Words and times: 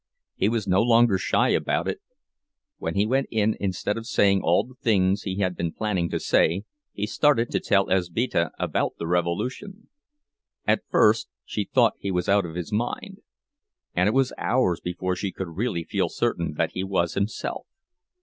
He 0.33 0.49
was 0.49 0.67
no 0.67 0.81
longer 0.81 1.19
shy 1.19 1.49
about 1.49 1.87
it—when 1.87 2.95
he 2.95 3.05
went 3.05 3.27
in, 3.29 3.55
instead 3.59 3.99
of 3.99 4.07
saying 4.07 4.41
all 4.41 4.63
the 4.63 4.73
things 4.73 5.21
he 5.21 5.35
had 5.41 5.55
been 5.55 5.71
planning 5.71 6.09
to 6.09 6.19
say, 6.19 6.63
he 6.91 7.05
started 7.05 7.51
to 7.51 7.59
tell 7.59 7.85
Elzbieta 7.87 8.49
about 8.57 8.95
the 8.97 9.05
revolution! 9.05 9.89
At 10.65 10.81
first 10.89 11.29
she 11.45 11.65
thought 11.71 11.93
he 11.99 12.09
was 12.09 12.27
out 12.27 12.47
of 12.47 12.55
his 12.55 12.71
mind, 12.71 13.19
and 13.93 14.07
it 14.07 14.13
was 14.15 14.33
hours 14.39 14.79
before 14.79 15.15
she 15.15 15.31
could 15.31 15.49
really 15.55 15.83
feel 15.83 16.09
certain 16.09 16.55
that 16.57 16.71
he 16.71 16.83
was 16.83 17.13
himself. 17.13 17.67